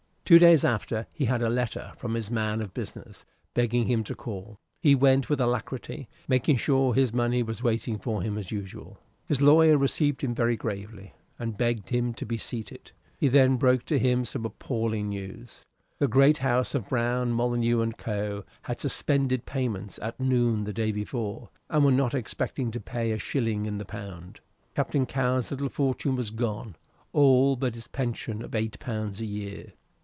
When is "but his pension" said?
27.57-28.41